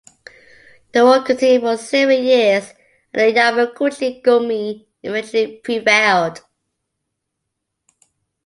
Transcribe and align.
The 0.93 1.05
war 1.05 1.21
continued 1.21 1.61
for 1.61 1.77
several 1.77 2.17
years, 2.17 2.73
and 3.13 3.21
the 3.21 3.39
Yamaguchi-gumi 3.39 4.83
eventually 5.03 5.57
prevailed. 5.57 6.43